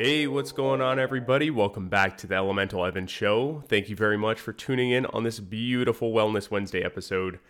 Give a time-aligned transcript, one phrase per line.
[0.00, 1.50] Hey, what's going on, everybody?
[1.50, 3.64] Welcome back to the Elemental Evan Show.
[3.66, 7.40] Thank you very much for tuning in on this beautiful Wellness Wednesday episode.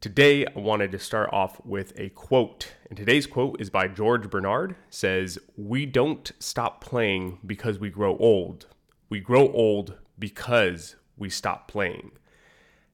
[0.00, 2.72] Today, I wanted to start off with a quote.
[2.88, 4.76] And today's quote is by George Bernard.
[4.88, 8.64] Says, "We don't stop playing because we grow old.
[9.10, 12.12] We grow old because we stop playing."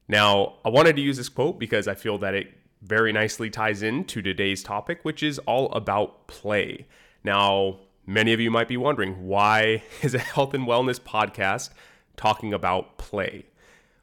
[0.09, 2.49] Now, I wanted to use this quote because I feel that it
[2.83, 6.89] very nicely ties into today's topic, which is all about play.
[7.23, 11.71] Now, many of you might be wondering why is a health and wellness podcast
[12.17, 13.47] talking about play?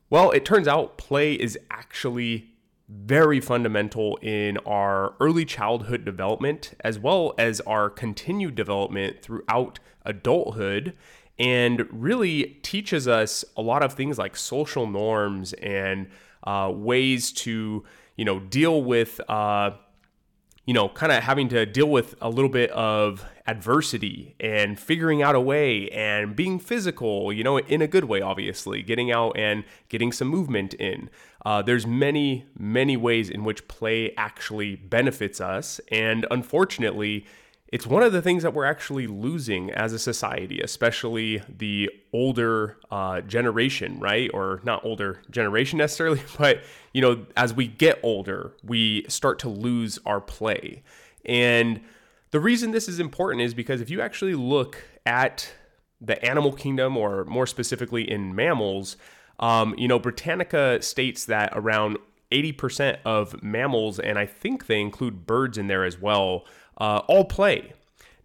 [0.10, 2.54] Well, it turns out play is actually
[2.90, 10.94] very fundamental in our early childhood development as well as our continued development throughout adulthood
[11.40, 16.08] and really teaches us a lot of things like social norms and
[16.44, 17.84] uh, ways to
[18.16, 19.72] you know deal with uh,
[20.66, 25.22] you know kind of having to deal with a little bit of adversity and figuring
[25.22, 29.38] out a way and being physical you know in a good way obviously getting out
[29.38, 31.10] and getting some movement in.
[31.46, 37.26] Uh, there's many many ways in which play actually benefits us and unfortunately
[37.74, 42.78] it's one of the things that we're actually losing as a society, especially the older
[42.92, 44.30] uh, generation, right?
[44.32, 46.62] Or not older generation necessarily, but
[46.94, 50.84] you know, as we get older, we start to lose our play.
[51.26, 51.82] And
[52.30, 54.78] the reason this is important is because if you actually look
[55.08, 55.52] at
[56.00, 58.98] the animal kingdom, or more specifically in mammals,
[59.40, 61.98] um, you know, Britannica states that around
[62.32, 66.46] 80% of mammals, and I think they include birds in there as well,
[66.78, 67.74] uh, all play.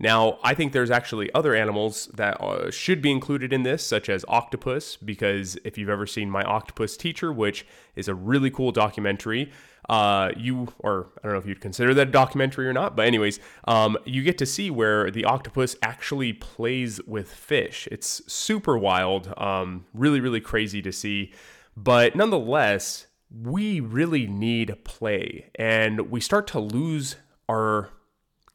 [0.00, 4.08] Now, I think there's actually other animals that uh, should be included in this, such
[4.08, 8.70] as octopus, because if you've ever seen My Octopus Teacher, which is a really cool
[8.70, 9.50] documentary,
[9.88, 13.06] uh, you, or I don't know if you'd consider that a documentary or not, but
[13.06, 17.88] anyways, um, you get to see where the octopus actually plays with fish.
[17.90, 21.32] It's super wild, um, really, really crazy to see.
[21.76, 27.16] But nonetheless, we really need play, and we start to lose
[27.48, 27.90] our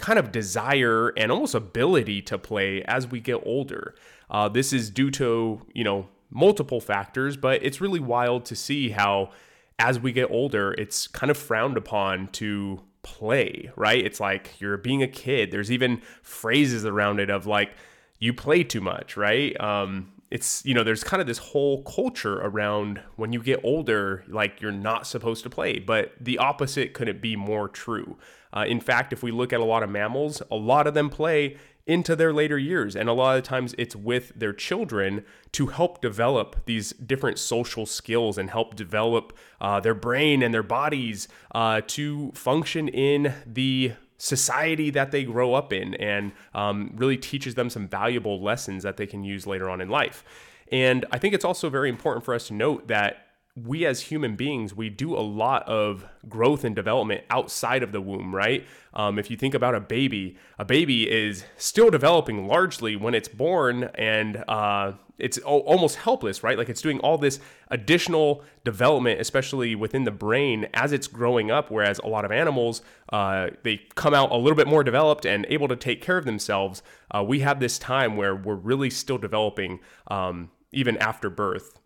[0.03, 3.95] kind of desire and almost ability to play as we get older.
[4.29, 8.89] Uh, this is due to, you know, multiple factors, but it's really wild to see
[8.89, 9.31] how
[9.79, 14.05] as we get older, it's kind of frowned upon to play, right?
[14.05, 15.51] It's like you're being a kid.
[15.51, 17.71] There's even phrases around it of like,
[18.19, 19.57] you play too much, right?
[19.61, 24.25] Um, it's you know there's kind of this whole culture around when you get older
[24.27, 28.17] like you're not supposed to play but the opposite couldn't be more true
[28.53, 31.09] uh, in fact if we look at a lot of mammals a lot of them
[31.09, 35.67] play into their later years and a lot of times it's with their children to
[35.67, 41.27] help develop these different social skills and help develop uh, their brain and their bodies
[41.53, 47.55] uh, to function in the society that they grow up in and um, really teaches
[47.55, 50.23] them some valuable lessons that they can use later on in life.
[50.71, 53.22] And I think it's also very important for us to note that
[53.55, 58.01] we as human beings, we do a lot of growth and development outside of the
[58.01, 58.65] womb, right?
[58.95, 63.27] Um, if you think about a baby, a baby is still developing largely when it's
[63.27, 66.57] born and uh, it's almost helpless, right?
[66.57, 71.69] Like it's doing all this additional development, especially within the brain as it's growing up.
[71.69, 75.45] Whereas a lot of animals, uh, they come out a little bit more developed and
[75.47, 76.81] able to take care of themselves.
[77.11, 81.79] Uh, we have this time where we're really still developing um, even after birth.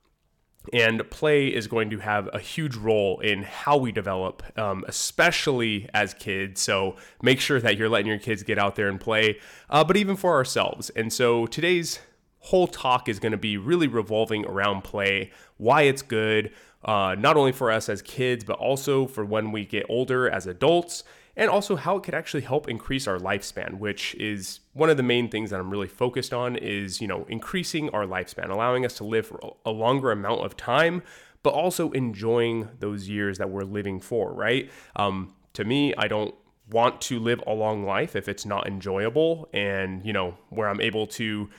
[0.74, 5.90] And play is going to have a huge role in how we develop, um, especially
[5.94, 6.62] as kids.
[6.62, 9.40] So make sure that you're letting your kids get out there and play,
[9.70, 10.90] uh, but even for ourselves.
[10.92, 12.00] And so today's
[12.40, 16.52] whole talk is going to be really revolving around play, why it's good,
[16.86, 20.48] uh, not only for us as kids, but also for when we get older as
[20.48, 21.04] adults,
[21.38, 25.04] and also how it could actually help increase our lifespan, which is one of the
[25.04, 28.96] main things that I'm really focused on is, you know, increasing our lifespan, allowing us
[28.96, 31.04] to live for a longer amount of time,
[31.44, 34.72] but also enjoying those years that we're living for, right?
[34.96, 36.34] Um, to me, I don't
[36.72, 40.82] want to live a long life if it's not enjoyable and, you know, where I'm
[40.82, 41.50] able to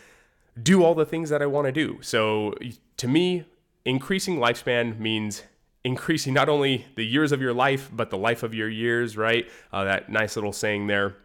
[0.61, 1.99] do all the things that I want to do.
[2.03, 2.53] So
[2.97, 3.45] to me,
[3.85, 5.45] increasing lifespan means
[5.89, 9.49] increasing not only the years of your life, but the life of your years, right?
[9.73, 11.17] Uh, that nice little saying there.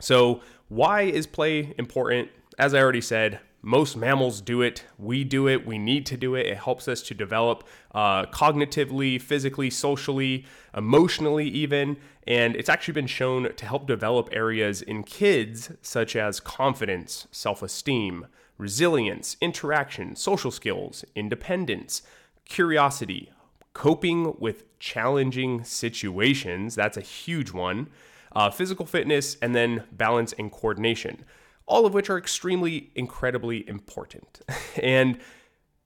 [0.00, 2.28] So, why is play important?
[2.58, 4.84] As I already said, most mammals do it.
[4.98, 5.64] We do it.
[5.64, 6.46] We need to do it.
[6.46, 7.62] It helps us to develop
[7.94, 10.44] uh, cognitively, physically, socially,
[10.76, 11.96] emotionally, even.
[12.26, 17.62] And it's actually been shown to help develop areas in kids such as confidence, self
[17.62, 18.26] esteem,
[18.58, 22.02] resilience, interaction, social skills, independence,
[22.44, 23.30] curiosity,
[23.74, 26.74] coping with challenging situations.
[26.74, 27.88] That's a huge one.
[28.34, 31.24] Uh, physical fitness, and then balance and coordination.
[31.66, 34.40] all of which are extremely, incredibly important.
[34.82, 35.18] and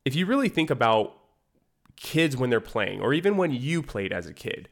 [0.04, 1.16] if you really think about
[1.96, 4.68] kids when they're playing, or even when you played as a kid,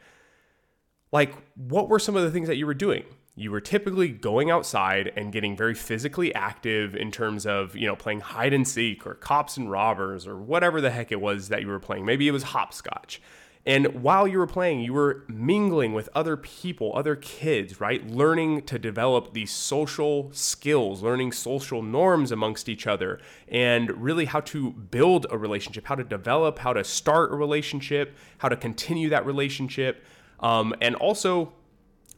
[1.12, 3.04] like what were some of the things that you were doing?
[3.36, 7.96] You were typically going outside and getting very physically active in terms of, you know,
[7.96, 11.60] playing hide and seek or cops and robbers or whatever the heck it was that
[11.60, 12.04] you were playing.
[12.04, 13.20] Maybe it was hopscotch.
[13.66, 18.06] And while you were playing, you were mingling with other people, other kids, right?
[18.06, 24.40] Learning to develop these social skills, learning social norms amongst each other, and really how
[24.40, 29.08] to build a relationship, how to develop, how to start a relationship, how to continue
[29.08, 30.04] that relationship,
[30.40, 31.54] um, and also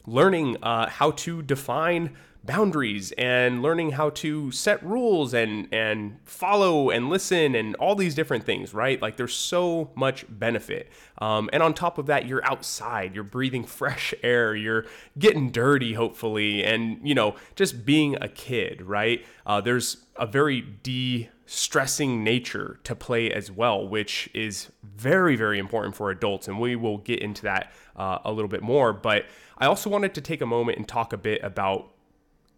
[0.07, 2.17] learning uh, how to define
[2.47, 8.15] boundaries and learning how to set rules and and follow and listen and all these
[8.15, 9.01] different things right?
[9.03, 10.91] Like there's so much benefit.
[11.19, 14.87] Um, and on top of that you're outside you're breathing fresh air you're
[15.19, 19.25] getting dirty hopefully and you know just being a kid right?
[19.45, 25.95] Uh, there's a very de-stressing nature to play as well which is very very important
[25.95, 28.93] for adults and we will get into that uh, a little bit more.
[28.93, 29.27] But
[29.59, 31.93] i also wanted to take a moment and talk a bit about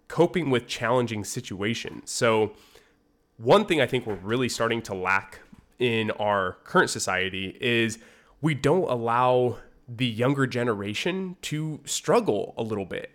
[0.08, 2.10] coping with challenging situations.
[2.10, 2.52] So,
[3.37, 5.40] one thing I think we're really starting to lack
[5.78, 7.99] in our current society is
[8.40, 9.58] we don't allow
[9.88, 13.10] the younger generation to struggle a little bit.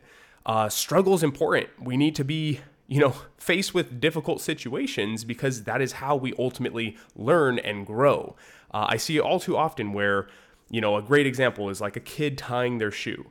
[0.45, 1.69] Uh, struggle is important.
[1.79, 6.33] We need to be, you know, faced with difficult situations because that is how we
[6.39, 8.35] ultimately learn and grow.
[8.73, 10.27] Uh, I see it all too often where,
[10.69, 13.27] you know, a great example is like a kid tying their shoe.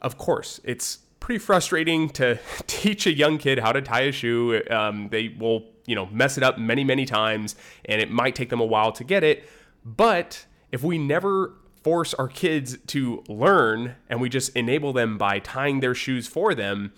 [0.00, 4.60] Of course, it's pretty frustrating to teach a young kid how to tie a shoe.
[4.70, 7.54] Um, they will, you know, mess it up many, many times,
[7.86, 9.48] and it might take them a while to get it.
[9.84, 15.38] But if we never force our kids to learn and we just enable them by
[15.38, 16.92] tying their shoes for them,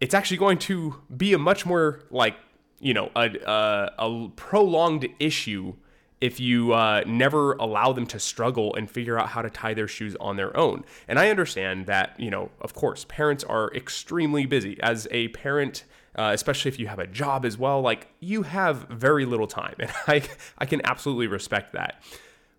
[0.00, 2.36] it's actually going to be a much more like,
[2.80, 5.74] you know, a, a, a prolonged issue
[6.22, 9.88] if you uh, never allow them to struggle and figure out how to tie their
[9.88, 10.84] shoes on their own.
[11.08, 14.80] And I understand that, you know, of course, parents are extremely busy.
[14.80, 15.82] As a parent,
[16.14, 19.74] uh, especially if you have a job as well, like you have very little time.
[19.80, 20.22] And I,
[20.58, 22.00] I can absolutely respect that.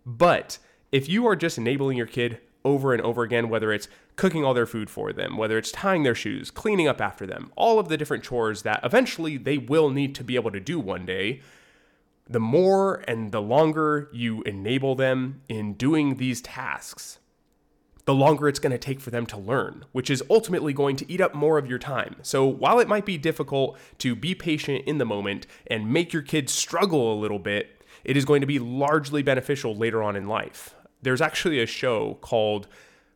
[0.06, 0.58] But
[0.92, 3.88] if you are just enabling your kid over and over again, whether it's
[4.18, 7.50] cooking all their food for them, whether it's tying their shoes, cleaning up after them,
[7.56, 10.82] all of the different chores that eventually they will need to be able to do
[10.82, 11.40] one day,
[12.30, 17.20] the more and the longer you enable them in doing these tasks,
[18.06, 21.12] the longer it's going to take for them to learn, which is ultimately going to
[21.12, 22.16] eat up more of your time.
[22.22, 26.22] So, while it might be difficult to be patient in the moment and make your
[26.22, 30.28] kids struggle a little bit, it is going to be largely beneficial later on in
[30.28, 30.76] life.
[31.02, 32.68] There's actually a show called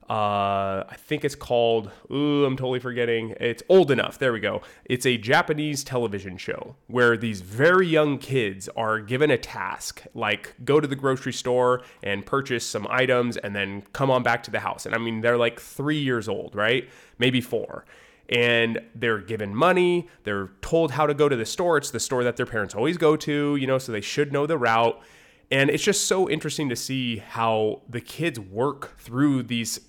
[0.10, 3.36] uh, I think it's called, ooh, I'm totally forgetting.
[3.42, 4.18] It's Old Enough.
[4.18, 4.62] There we go.
[4.86, 10.56] It's a Japanese television show where these very young kids are given a task like
[10.64, 14.52] go to the grocery store and purchase some items and then come on back to
[14.52, 14.86] the house.
[14.86, 16.88] And I mean, they're like three years old, right?
[17.20, 17.84] Maybe four.
[18.30, 20.08] And they're given money.
[20.24, 21.78] They're told how to go to the store.
[21.78, 24.46] It's the store that their parents always go to, you know, so they should know
[24.46, 25.02] the route.
[25.50, 29.80] And it's just so interesting to see how the kids work through these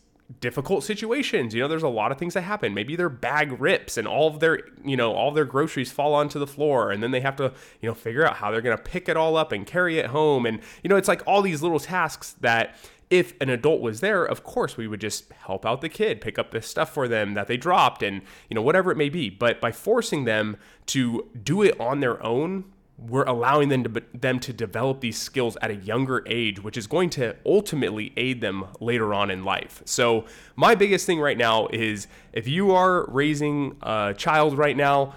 [0.41, 1.55] difficult situations.
[1.55, 2.75] You know, there's a lot of things that happen.
[2.75, 6.39] Maybe their bag rips and all of their, you know, all their groceries fall onto
[6.39, 8.83] the floor and then they have to, you know, figure out how they're going to
[8.83, 11.63] pick it all up and carry it home and you know, it's like all these
[11.63, 12.77] little tasks that
[13.11, 16.39] if an adult was there, of course we would just help out the kid, pick
[16.39, 18.21] up the stuff for them that they dropped and,
[18.51, 19.31] you know, whatever it may be.
[19.31, 22.65] But by forcing them to do it on their own
[22.99, 26.87] we're allowing them to them to develop these skills at a younger age which is
[26.87, 29.83] going to ultimately aid them later on in life.
[29.85, 30.25] So
[30.57, 35.15] my biggest thing right now is if you are raising a child right now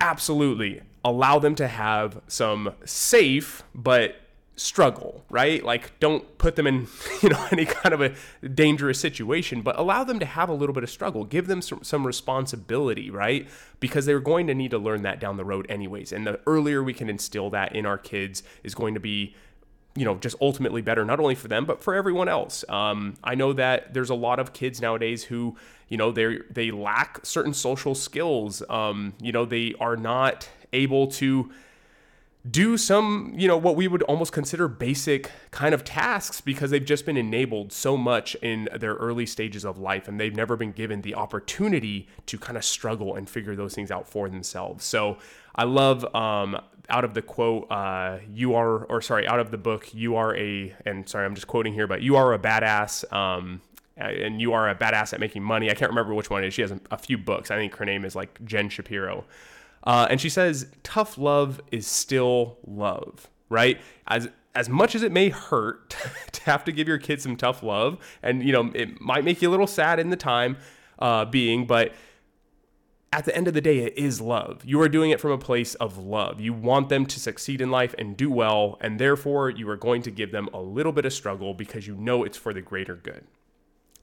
[0.00, 4.14] absolutely allow them to have some safe but
[4.60, 5.64] struggle, right?
[5.64, 6.86] Like don't put them in,
[7.22, 8.12] you know, any kind of a
[8.46, 11.24] dangerous situation, but allow them to have a little bit of struggle.
[11.24, 13.48] Give them some, some responsibility, right?
[13.80, 16.12] Because they're going to need to learn that down the road anyways.
[16.12, 19.34] And the earlier we can instill that in our kids is going to be
[19.96, 23.34] you know just ultimately better not only for them but for everyone else um, i
[23.34, 25.56] know that there's a lot of kids nowadays who
[25.88, 31.08] you know they they lack certain social skills um, you know they are not able
[31.08, 31.50] to
[32.48, 36.84] do some, you know, what we would almost consider basic kind of tasks because they've
[36.84, 40.72] just been enabled so much in their early stages of life and they've never been
[40.72, 44.84] given the opportunity to kind of struggle and figure those things out for themselves.
[44.86, 45.18] So
[45.54, 49.58] I love um, out of the quote, uh, you are, or sorry, out of the
[49.58, 53.10] book, you are a, and sorry, I'm just quoting here, but you are a badass.
[53.12, 53.60] Um,
[53.96, 55.70] and you are a badass at making money.
[55.70, 56.54] I can't remember which one it is.
[56.54, 57.50] She has a, a few books.
[57.50, 59.26] I think her name is like Jen Shapiro.
[59.84, 63.80] Uh, and she says, tough love is still love, right?
[64.06, 65.90] As as much as it may hurt
[66.32, 69.40] to have to give your kids some tough love, and you know it might make
[69.40, 70.56] you a little sad in the time
[70.98, 71.92] uh, being, but
[73.12, 74.62] at the end of the day, it is love.
[74.64, 76.40] You are doing it from a place of love.
[76.40, 80.02] You want them to succeed in life and do well, and therefore you are going
[80.02, 82.94] to give them a little bit of struggle because you know it's for the greater
[82.94, 83.24] good.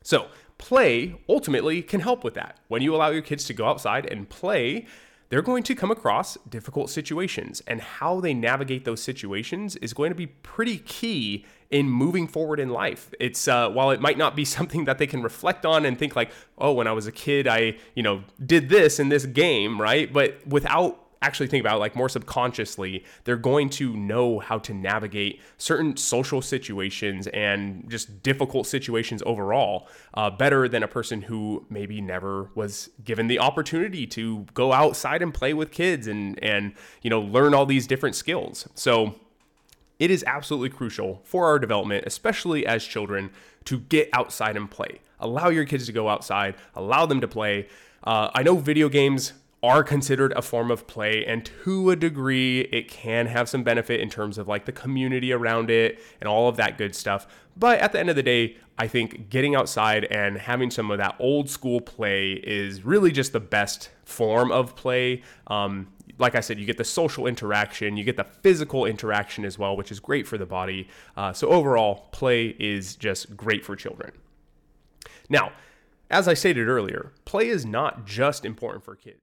[0.03, 2.59] So, play ultimately can help with that.
[2.67, 4.87] When you allow your kids to go outside and play,
[5.29, 10.11] they're going to come across difficult situations, and how they navigate those situations is going
[10.11, 13.13] to be pretty key in moving forward in life.
[13.19, 16.15] It's uh, while it might not be something that they can reflect on and think
[16.15, 19.81] like, oh, when I was a kid, I you know did this in this game,
[19.81, 20.11] right?
[20.11, 25.41] But without actually think about like more subconsciously, they're going to know how to navigate
[25.57, 32.01] certain social situations and just difficult situations overall uh, better than a person who maybe
[32.01, 37.09] never was given the opportunity to go outside and play with kids and and you
[37.09, 38.67] know learn all these different skills.
[38.75, 39.15] So
[39.99, 43.31] it is absolutely crucial for our development, especially as children,
[43.65, 44.99] to get outside and play.
[45.19, 47.67] Allow your kids to go outside, allow them to play.
[48.03, 49.33] Uh, I know video games
[49.63, 53.99] are considered a form of play and to a degree it can have some benefit
[53.99, 57.27] in terms of like the community around it and all of that good stuff.
[57.55, 60.99] But at the end of the day i think getting outside and having some of
[60.99, 65.23] that old school play is really just the best form of play.
[65.47, 65.87] Um,
[66.19, 69.75] like i said you get the social interaction you get the physical interaction as well
[69.75, 70.87] which is great for the body.
[71.15, 74.11] Uh, so overall play is just great for children.
[75.29, 75.51] Now
[76.09, 79.21] as I stated earlier, play is not just important for kids.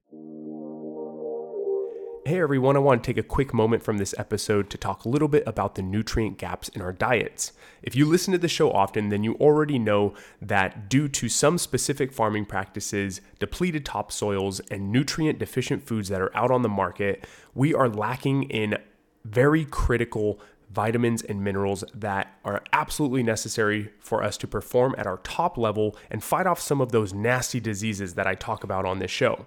[2.27, 5.09] Hey everyone, I want to take a quick moment from this episode to talk a
[5.09, 7.51] little bit about the nutrient gaps in our diets.
[7.83, 11.59] If you listen to the show often, then you already know that due to some
[11.59, 17.27] specific farming practices, depleted topsoils, and nutrient deficient foods that are out on the market,
[17.53, 18.79] we are lacking in
[19.23, 20.39] very critical
[20.71, 25.95] vitamins and minerals that are absolutely necessary for us to perform at our top level
[26.09, 29.45] and fight off some of those nasty diseases that I talk about on this show.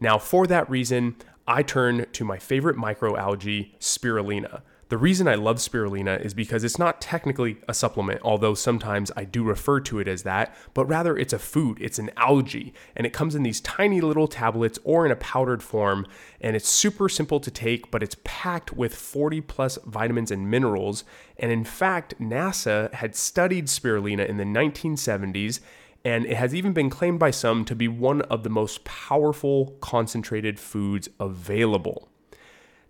[0.00, 1.16] Now, for that reason,
[1.46, 4.62] I turn to my favorite microalgae, spirulina.
[4.92, 9.24] The reason I love spirulina is because it's not technically a supplement, although sometimes I
[9.24, 13.06] do refer to it as that, but rather it's a food, it's an algae, and
[13.06, 16.06] it comes in these tiny little tablets or in a powdered form,
[16.42, 21.04] and it's super simple to take, but it's packed with 40 plus vitamins and minerals.
[21.38, 25.60] And in fact, NASA had studied spirulina in the 1970s
[26.04, 29.78] and it has even been claimed by some to be one of the most powerful
[29.80, 32.11] concentrated foods available.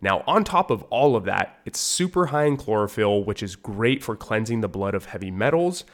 [0.03, 4.03] Now, on top of all of that, it's super high in chlorophyll, which is great
[4.03, 5.85] for cleansing the blood of heavy metals.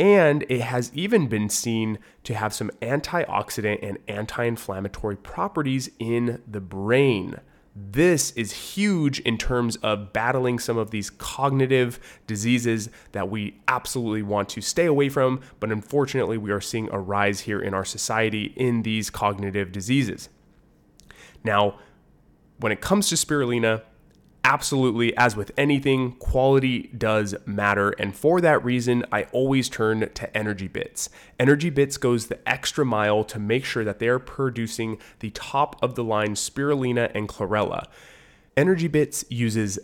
[0.00, 6.40] And it has even been seen to have some antioxidant and anti inflammatory properties in
[6.50, 7.36] the brain.
[7.76, 14.22] This is huge in terms of battling some of these cognitive diseases that we absolutely
[14.22, 17.84] want to stay away from, but unfortunately, we are seeing a rise here in our
[17.84, 20.30] society in these cognitive diseases.
[21.44, 21.78] Now,
[22.60, 23.82] when it comes to spirulina,
[24.44, 27.90] absolutely, as with anything, quality does matter.
[27.90, 31.08] And for that reason, I always turn to Energy Bits.
[31.38, 35.82] Energy Bits goes the extra mile to make sure that they are producing the top
[35.82, 37.86] of the line spirulina and chlorella.
[38.56, 39.78] Energy Bits uses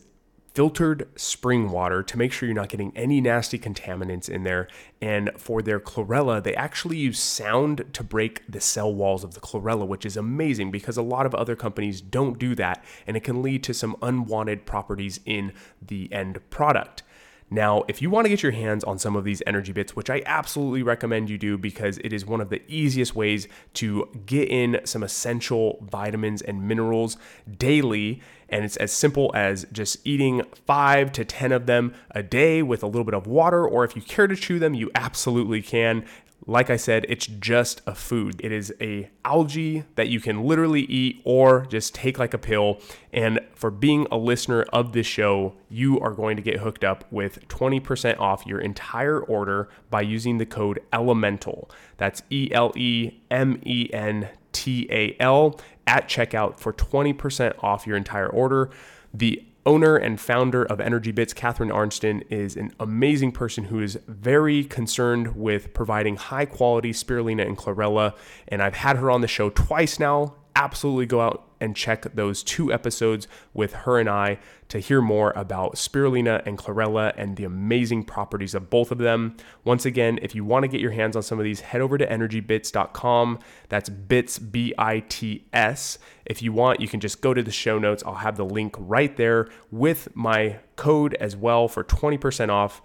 [0.57, 4.67] filtered spring water to make sure you're not getting any nasty contaminants in there.
[5.03, 9.41] And for their chlorella, they actually use sound to break the cell walls of the
[9.41, 12.83] chlorella, which is amazing because a lot of other companies don't do that.
[13.07, 15.53] And it can lead to some unwanted properties in
[15.87, 17.03] the end product.
[17.49, 20.11] Now, if you want to get your hands on some of these energy bits, which
[20.11, 24.49] I absolutely recommend you do because it is one of the easiest ways to get
[24.49, 27.17] in some essential vitamins and minerals
[27.57, 32.63] daily, and it's as simple as just eating five to 10 of them a day
[32.63, 35.63] with a little bit of water, or if you care to chew them, you absolutely
[35.63, 36.05] can.
[36.49, 38.37] Like I said, it's just a food.
[38.39, 42.81] It is a algae that you can literally eat or just take like a pill.
[43.13, 47.05] And for being a listener of this show, you are going to get hooked up
[47.11, 51.69] with 20% off your entire order by using the code ELEMENTAL.
[51.97, 57.89] That's E L E M E N T A L at checkout for 20% off
[57.89, 58.71] your entire order.
[59.13, 63.99] The owner and founder of Energy Bits, Catharine Arnston, is an amazing person who is
[64.07, 68.15] very concerned with providing high quality spirulina and chlorella.
[68.49, 70.37] And I've had her on the show twice now.
[70.55, 75.33] Absolutely go out and check those two episodes with her and I to hear more
[75.37, 79.37] about spirulina and chlorella and the amazing properties of both of them.
[79.65, 81.97] Once again, if you want to get your hands on some of these, head over
[81.97, 83.39] to energybits.com.
[83.69, 85.99] That's bits, B I T S.
[86.25, 88.03] If you want, you can just go to the show notes.
[88.05, 92.83] I'll have the link right there with my code as well for 20% off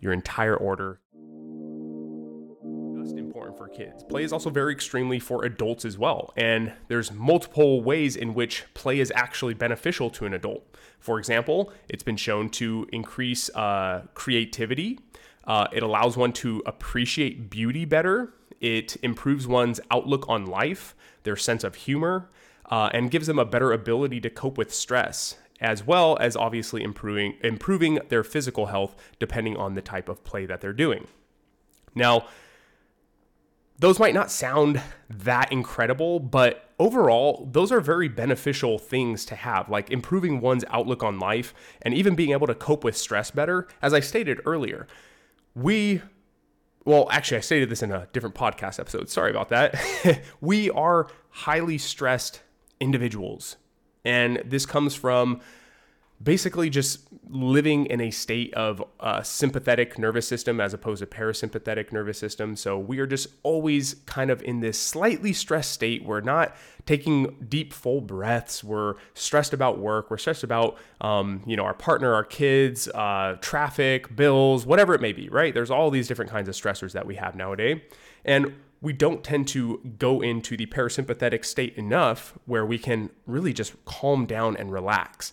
[0.00, 1.00] your entire order
[3.72, 4.02] kids.
[4.04, 6.32] Play is also very extremely for adults as well.
[6.36, 10.76] And there's multiple ways in which play is actually beneficial to an adult.
[10.98, 15.00] For example, it's been shown to increase uh, creativity.
[15.44, 18.34] Uh, it allows one to appreciate beauty better.
[18.60, 22.28] It improves one's outlook on life, their sense of humor,
[22.70, 26.82] uh, and gives them a better ability to cope with stress, as well as obviously
[26.82, 31.06] improving improving their physical health depending on the type of play that they're doing.
[31.94, 32.26] Now,
[33.80, 39.70] those might not sound that incredible, but overall, those are very beneficial things to have,
[39.70, 43.66] like improving one's outlook on life and even being able to cope with stress better.
[43.80, 44.86] As I stated earlier,
[45.54, 46.02] we,
[46.84, 49.08] well, actually, I stated this in a different podcast episode.
[49.08, 49.74] Sorry about that.
[50.42, 52.42] we are highly stressed
[52.80, 53.56] individuals.
[54.04, 55.40] And this comes from
[56.22, 61.92] basically just living in a state of uh, sympathetic nervous system as opposed to parasympathetic
[61.92, 62.56] nervous system.
[62.56, 66.04] So we are just always kind of in this slightly stressed state.
[66.04, 66.54] We're not
[66.86, 68.62] taking deep, full breaths.
[68.64, 70.10] We're stressed about work.
[70.10, 75.00] We're stressed about, um, you know, our partner, our kids, uh, traffic, bills, whatever it
[75.00, 75.28] may be.
[75.28, 75.54] Right?
[75.54, 77.80] There's all these different kinds of stressors that we have nowadays,
[78.24, 83.52] and we don't tend to go into the parasympathetic state enough where we can really
[83.52, 85.32] just calm down and relax.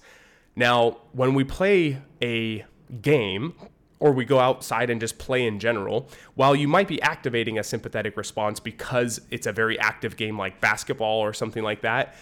[0.57, 2.65] Now, when we play a
[2.99, 3.53] game,
[3.99, 7.63] or we go outside and just play in general, while you might be activating a
[7.63, 12.15] sympathetic response because it's a very active game like basketball or something like that,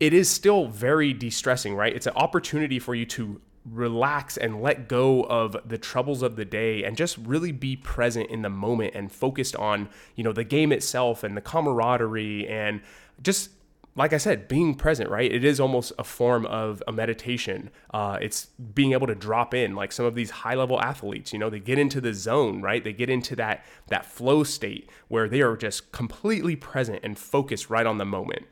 [0.00, 1.94] it is still very de stressing, right?
[1.94, 6.46] It's an opportunity for you to relax and let go of the troubles of the
[6.46, 10.44] day and just really be present in the moment and focused on, you know, the
[10.44, 12.80] game itself and the camaraderie and
[13.22, 13.50] just
[13.94, 15.30] like I said, being present, right?
[15.30, 17.70] It is almost a form of a meditation.
[17.92, 21.32] Uh, it's being able to drop in, like some of these high level athletes.
[21.32, 22.82] You know, they get into the zone, right?
[22.82, 27.68] They get into that that flow state where they are just completely present and focused
[27.68, 28.46] right on the moment.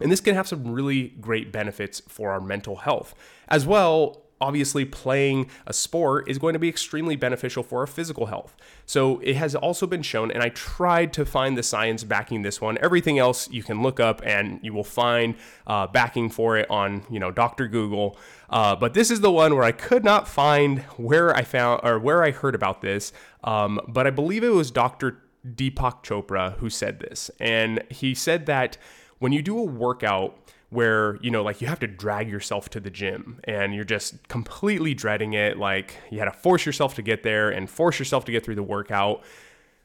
[0.00, 3.14] And this can have some really great benefits for our mental health,
[3.48, 8.26] as well obviously playing a sport is going to be extremely beneficial for our physical
[8.26, 8.54] health.
[8.84, 12.60] So it has also been shown, and I tried to find the science backing this
[12.60, 12.76] one.
[12.82, 15.34] Everything else you can look up, and you will find
[15.66, 17.68] uh, backing for it on you know Dr.
[17.68, 18.18] Google.
[18.50, 21.98] Uh, but this is the one where I could not find where I found or
[21.98, 23.12] where I heard about this.
[23.42, 25.22] Um, but I believe it was Dr.
[25.46, 28.76] Deepak Chopra who said this, and he said that
[29.18, 30.38] when you do a workout
[30.74, 34.26] where you know like you have to drag yourself to the gym and you're just
[34.28, 35.56] completely dreading it.
[35.56, 38.56] Like you had to force yourself to get there and force yourself to get through
[38.56, 39.22] the workout.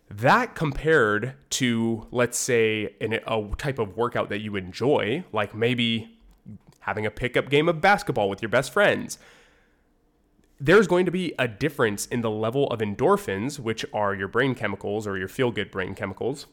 [0.09, 6.17] That compared to let's say in a type of workout that you enjoy like maybe
[6.81, 9.19] having a pickup game of basketball with your best friends.
[10.59, 14.55] There's going to be a difference in the level of endorphins which are your brain
[14.55, 16.47] chemicals or your feel good brain chemicals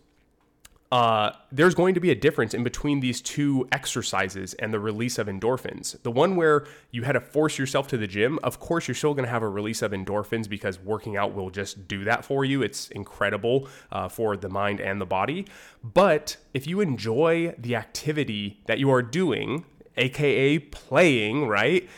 [0.92, 5.18] uh, there's going to be a difference in between these two exercises and the release
[5.18, 6.00] of endorphins.
[6.02, 9.12] The one where you had to force yourself to the gym, of course, you're still
[9.12, 12.44] going to have a release of endorphins because working out will just do that for
[12.44, 12.62] you.
[12.62, 15.46] It's incredible uh, for the mind and the body.
[15.82, 19.64] But if you enjoy the activity that you are doing,
[19.96, 21.88] aka playing, right?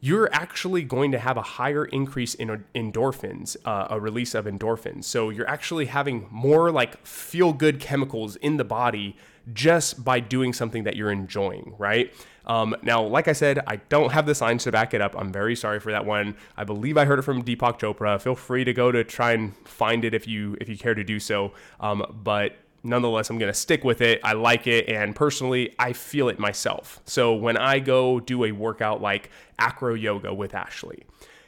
[0.00, 5.04] You're actually going to have a higher increase in endorphins, uh, a release of endorphins.
[5.04, 9.16] So you're actually having more like feel good chemicals in the body
[9.52, 12.12] just by doing something that you're enjoying, right?
[12.46, 15.14] Um, now, like I said, I don't have the science to back it up.
[15.18, 16.36] I'm very sorry for that one.
[16.56, 18.20] I believe I heard it from Deepak Chopra.
[18.20, 21.04] Feel free to go to try and find it if you if you care to
[21.04, 21.52] do so.
[21.80, 24.20] Um, but nonetheless, I'm going to stick with it.
[24.22, 24.88] I like it.
[24.88, 27.00] And personally, I feel it myself.
[27.04, 31.04] So when I go do a workout like acro yoga with Ashley,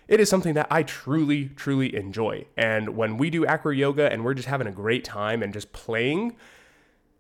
[0.09, 2.47] it is something that I truly, truly enjoy.
[2.57, 5.73] And when we do acro yoga and we're just having a great time and just
[5.73, 6.35] playing,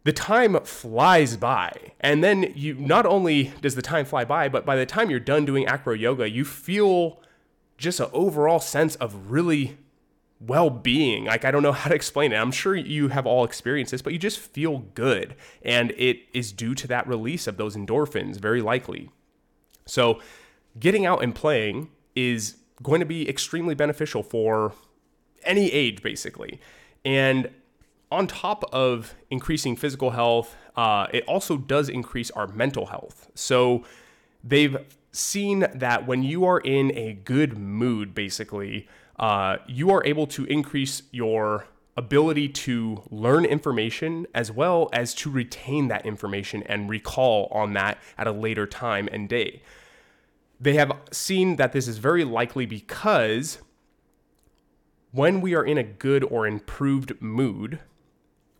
[0.02, 1.92] the time flies by.
[2.00, 5.20] And then you not only does the time fly by, but by the time you're
[5.20, 7.20] done doing acro yoga, you feel
[7.78, 9.78] just an overall sense of really
[10.40, 11.26] well-being.
[11.26, 12.36] Like i don't know how to explain it.
[12.36, 16.52] I'm sure you have all experienced this but you just feel good and it is
[16.52, 19.10] due to that release of those endorphins very likely.
[19.86, 20.20] So
[20.78, 24.72] getting out and playing is going to be extremely beneficial for
[25.44, 26.60] any age basically.
[27.04, 27.50] And
[28.10, 33.30] on top of increasing physical health, uh, it also does increase our mental health.
[33.34, 33.84] So
[34.42, 34.76] they've
[35.12, 38.88] seen that when you are in a good mood, basically,
[39.20, 45.30] uh, you are able to increase your ability to learn information as well as to
[45.30, 49.62] retain that information and recall on that at a later time and day.
[50.58, 53.58] They have seen that this is very likely because
[55.12, 57.80] when we are in a good or improved mood,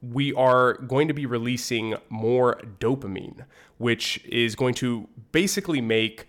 [0.02, 3.44] we are going to be releasing more dopamine,
[3.78, 6.26] which is going to basically make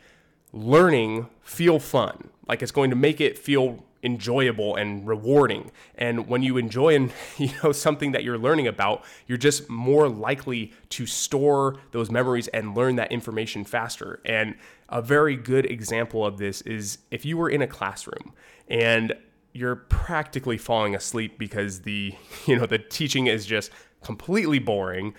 [0.53, 2.29] learning feel fun.
[2.47, 5.71] Like it's going to make it feel enjoyable and rewarding.
[5.95, 10.09] And when you enjoy and you know something that you're learning about, you're just more
[10.09, 14.19] likely to store those memories and learn that information faster.
[14.25, 14.55] And
[14.89, 18.33] a very good example of this is if you were in a classroom
[18.67, 19.13] and
[19.53, 22.13] you're practically falling asleep because the
[22.45, 23.71] you know the teaching is just
[24.03, 25.13] completely boring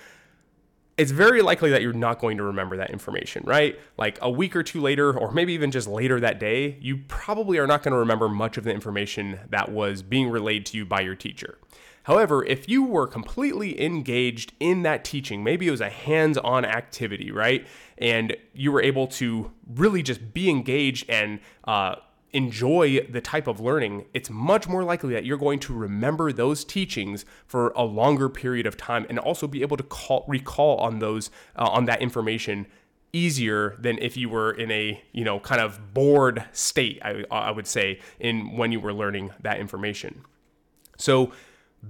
[0.99, 3.79] it's very likely that you're not going to remember that information, right?
[3.97, 7.59] Like a week or two later, or maybe even just later that day, you probably
[7.59, 10.85] are not going to remember much of the information that was being relayed to you
[10.85, 11.59] by your teacher.
[12.05, 16.65] However, if you were completely engaged in that teaching, maybe it was a hands on
[16.65, 17.67] activity, right?
[17.97, 21.97] And you were able to really just be engaged and uh,
[22.33, 26.65] enjoy the type of learning, it's much more likely that you're going to remember those
[26.65, 30.99] teachings for a longer period of time and also be able to call, recall on
[30.99, 32.67] those uh, on that information
[33.13, 37.51] easier than if you were in a you know kind of bored state I, I
[37.51, 40.25] would say in when you were learning that information
[40.97, 41.33] so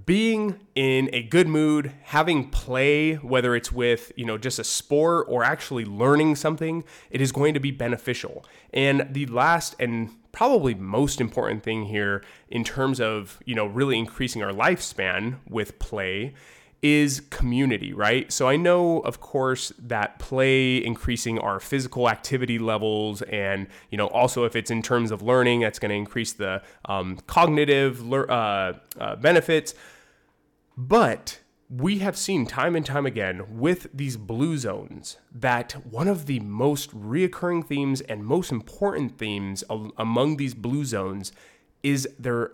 [0.07, 5.27] being in a good mood, having play, whether it's with, you know, just a sport
[5.29, 8.45] or actually learning something, it is going to be beneficial.
[8.73, 13.99] And the last and probably most important thing here in terms of, you know, really
[13.99, 16.35] increasing our lifespan with play
[16.83, 18.33] is community, right?
[18.33, 24.09] So I know, of course, that play increasing our physical activity levels, and you know,
[24.09, 28.73] also if it's in terms of learning, that's going to increase the um, cognitive uh,
[28.99, 29.75] uh, benefits.
[30.77, 31.39] But
[31.75, 36.39] we have seen time and time again with these blue zones that one of the
[36.41, 39.65] most reoccurring themes and most important themes
[39.97, 41.33] among these blue zones
[41.83, 42.53] is their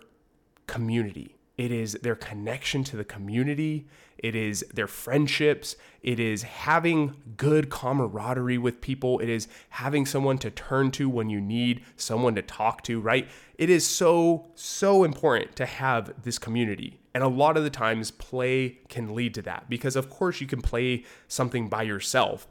[0.67, 1.35] community.
[1.57, 3.87] It is their connection to the community.
[4.17, 5.75] It is their friendships.
[6.01, 9.19] It is having good camaraderie with people.
[9.19, 13.27] It is having someone to turn to when you need someone to talk to, right?
[13.57, 17.01] It is so, so important to have this community.
[17.19, 20.47] And a lot of the times, play can lead to that because, of course, you
[20.47, 22.47] can play something by yourself.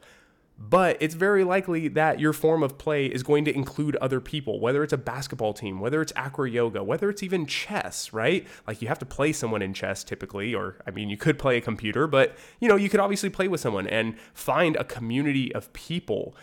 [0.59, 4.61] But it's very likely that your form of play is going to include other people,
[4.61, 8.47] whether it's a basketball team, whether it's acro yoga, whether it's even chess, right?
[8.67, 11.57] Like you have to play someone in chess typically, or I mean, you could play
[11.57, 15.51] a computer, but you know, you could obviously play with someone and find a community
[15.55, 16.37] of people.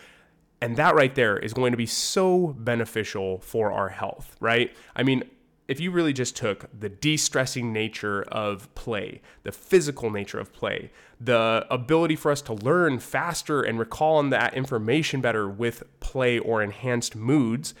[0.60, 4.74] And that right there is going to be so beneficial for our health, right?
[4.96, 5.22] I mean,
[5.68, 10.52] if you really just took the de stressing nature of play, the physical nature of
[10.52, 15.82] play, the ability for us to learn faster and recall on that information better with
[15.98, 17.74] play or enhanced moods,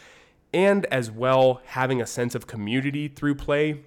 [0.52, 3.82] and as well having a sense of community through play,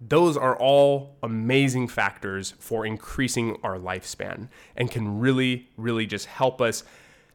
[0.00, 6.60] those are all amazing factors for increasing our lifespan and can really, really just help
[6.60, 6.84] us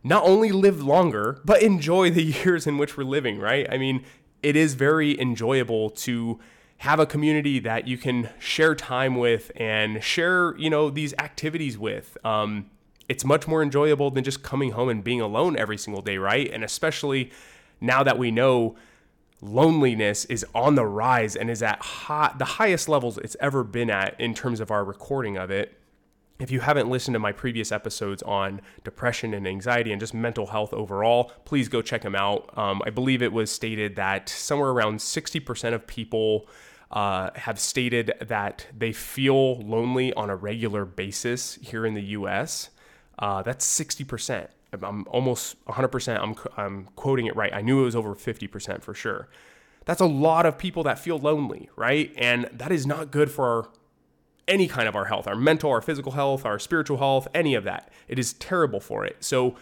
[0.04, 3.68] not only live longer, but enjoy the years in which we're living, right?
[3.72, 4.06] I mean,
[4.44, 6.40] it is very enjoyable to
[6.78, 11.78] have a community that you can share time with and share, you know, these activities
[11.78, 12.18] with.
[12.26, 12.70] Um,
[13.08, 16.50] it's much more enjoyable than just coming home and being alone every single day, right?
[16.52, 17.32] And especially
[17.80, 18.76] now that we know
[19.42, 23.90] loneliness is on the rise and is at high, the highest levels it's ever been
[23.90, 25.80] at in terms of our recording of it.
[26.40, 30.48] If you haven't listened to my previous episodes on depression and anxiety and just mental
[30.48, 32.58] health overall, please go check them out.
[32.58, 36.48] Um, I believe it was stated that somewhere around 60% of people
[36.92, 42.70] uh, have stated that they feel lonely on a regular basis here in the US.
[43.20, 44.48] Uh, that's 60%.
[44.82, 46.20] I'm almost 100%.
[46.20, 47.54] I'm, I'm quoting it right.
[47.54, 49.30] I knew it was over 50% for sure.
[49.86, 52.12] That's a lot of people that feel lonely, right?
[52.18, 53.70] And that is not good for our
[54.48, 57.64] any kind of our health, our mental, our physical health, our spiritual health, any of
[57.64, 57.90] that.
[58.08, 59.18] It is terrible for it.
[59.24, 59.56] So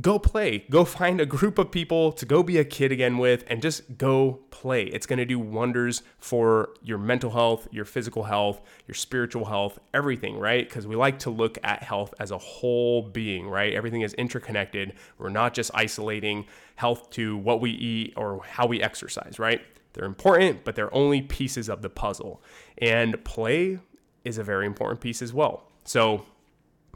[0.00, 0.66] go play.
[0.70, 3.98] Go find a group of people to go be a kid again with and just
[3.98, 4.84] go play.
[4.84, 9.78] It's going to do wonders for your mental health, your physical health, your spiritual health,
[9.92, 10.68] everything, right?
[10.68, 13.72] Because we like to look at health as a whole being, right?
[13.72, 14.94] Everything is interconnected.
[15.18, 19.60] We're not just isolating health to what we eat or how we exercise, right?
[19.92, 22.42] They're important, but they're only pieces of the puzzle.
[22.78, 23.80] And play
[24.24, 25.64] is a very important piece as well.
[25.84, 26.24] So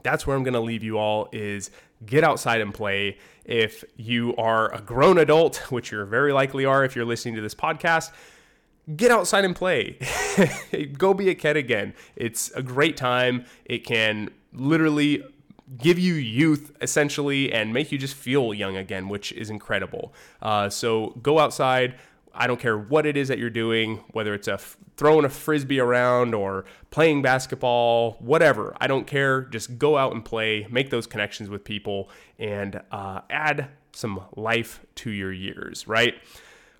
[0.03, 1.71] that's where I'm going to leave you all is
[2.05, 3.19] get outside and play.
[3.45, 7.41] If you are a grown adult, which you're very likely are if you're listening to
[7.41, 8.13] this podcast,
[8.97, 9.99] get outside and play.
[10.99, 11.95] Go be a kid again.
[12.17, 13.45] It's a great time.
[13.65, 15.25] It can literally
[15.79, 20.13] give you youth essentially and make you just feel young again, which is incredible.
[20.43, 21.95] Uh, so go outside.
[22.35, 25.29] I don't care what it is that you're doing, whether it's a f- throwing a
[25.29, 28.77] frisbee around or playing basketball, whatever.
[28.81, 29.43] I don't care.
[29.43, 34.85] Just go out and play, make those connections with people, and uh, add some life
[34.97, 36.15] to your years, right?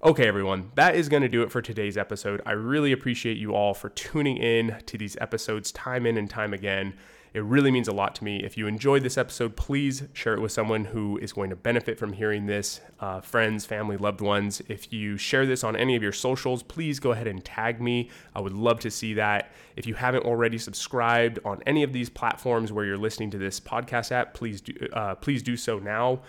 [0.03, 2.43] Okay, everyone, that is going to do it for today's episode.
[2.45, 6.53] I really appreciate you all for tuning in to these episodes time in and time
[6.53, 6.95] again.
[7.35, 8.45] It really means a lot to me.
[8.45, 11.99] If you enjoyed this episode, please share it with someone who is going to benefit
[11.99, 14.63] from hearing this uh, friends, family, loved ones.
[14.69, 18.09] If you share this on any of your socials, please go ahead and tag me.
[18.37, 19.51] I would love to see that.
[19.75, 23.59] If you haven't already subscribed on any of these platforms where you're listening to this
[23.59, 26.21] podcast app, please do, uh, please do so now.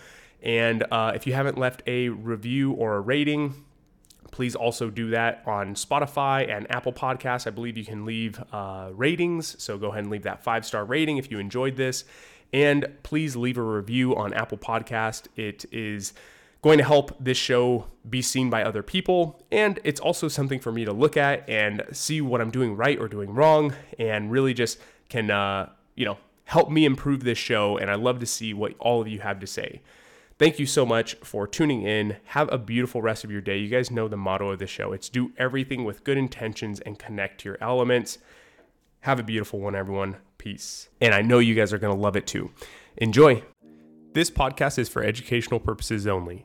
[0.42, 3.65] And uh, if you haven't left a review or a rating,
[4.36, 7.46] Please also do that on Spotify and Apple Podcasts.
[7.46, 9.56] I believe you can leave uh, ratings.
[9.62, 12.04] So go ahead and leave that five star rating if you enjoyed this.
[12.52, 15.28] And please leave a review on Apple Podcast.
[15.36, 16.12] It is
[16.60, 19.42] going to help this show be seen by other people.
[19.50, 22.98] And it's also something for me to look at and see what I'm doing right
[22.98, 27.78] or doing wrong and really just can, uh, you know, help me improve this show.
[27.78, 29.80] And I love to see what all of you have to say.
[30.38, 32.16] Thank you so much for tuning in.
[32.26, 33.56] Have a beautiful rest of your day.
[33.56, 36.98] You guys know the motto of the show it's do everything with good intentions and
[36.98, 38.18] connect to your elements.
[39.00, 40.16] Have a beautiful one, everyone.
[40.36, 40.90] Peace.
[41.00, 42.50] And I know you guys are going to love it too.
[42.98, 43.44] Enjoy.
[44.12, 46.44] This podcast is for educational purposes only.